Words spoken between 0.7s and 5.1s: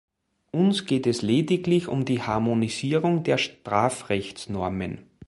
geht es lediglich um die Harmonisierung der Strafrechtsnormen.